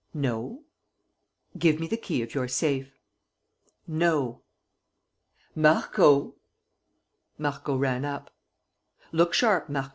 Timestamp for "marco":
5.53-6.37, 7.37-7.75, 9.69-9.89